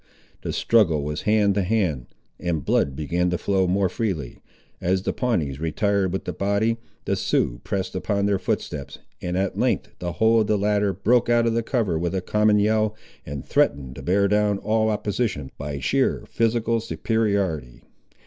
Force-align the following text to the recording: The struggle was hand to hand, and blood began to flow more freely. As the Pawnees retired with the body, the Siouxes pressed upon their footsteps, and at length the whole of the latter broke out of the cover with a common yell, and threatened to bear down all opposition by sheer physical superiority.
The 0.41 0.51
struggle 0.51 1.03
was 1.03 1.21
hand 1.29 1.53
to 1.53 1.61
hand, 1.61 2.07
and 2.39 2.65
blood 2.65 2.95
began 2.95 3.29
to 3.29 3.37
flow 3.37 3.67
more 3.67 3.87
freely. 3.87 4.39
As 4.81 5.03
the 5.03 5.13
Pawnees 5.13 5.59
retired 5.59 6.11
with 6.11 6.25
the 6.25 6.33
body, 6.33 6.77
the 7.05 7.15
Siouxes 7.15 7.61
pressed 7.63 7.93
upon 7.93 8.25
their 8.25 8.39
footsteps, 8.39 8.97
and 9.21 9.37
at 9.37 9.59
length 9.59 9.89
the 9.99 10.13
whole 10.13 10.41
of 10.41 10.47
the 10.47 10.57
latter 10.57 10.91
broke 10.91 11.29
out 11.29 11.45
of 11.45 11.53
the 11.53 11.61
cover 11.61 11.99
with 11.99 12.15
a 12.15 12.21
common 12.21 12.57
yell, 12.57 12.95
and 13.27 13.45
threatened 13.45 13.93
to 13.95 14.01
bear 14.01 14.27
down 14.27 14.57
all 14.57 14.89
opposition 14.89 15.51
by 15.59 15.77
sheer 15.79 16.23
physical 16.27 16.79
superiority. 16.79 17.83